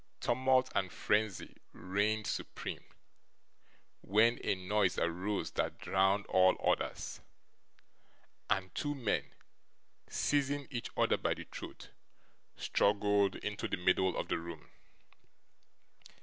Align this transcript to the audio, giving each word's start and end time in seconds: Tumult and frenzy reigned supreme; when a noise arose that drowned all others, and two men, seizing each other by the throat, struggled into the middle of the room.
Tumult 0.19 0.71
and 0.73 0.91
frenzy 0.91 1.57
reigned 1.73 2.25
supreme; 2.25 2.83
when 4.01 4.39
a 4.43 4.55
noise 4.55 4.97
arose 4.97 5.51
that 5.51 5.77
drowned 5.77 6.25
all 6.25 6.55
others, 6.67 7.21
and 8.49 8.73
two 8.73 8.95
men, 8.95 9.25
seizing 10.09 10.65
each 10.71 10.89
other 10.97 11.17
by 11.17 11.35
the 11.35 11.43
throat, 11.43 11.91
struggled 12.57 13.35
into 13.35 13.67
the 13.67 13.77
middle 13.77 14.17
of 14.17 14.27
the 14.27 14.39
room. 14.39 14.71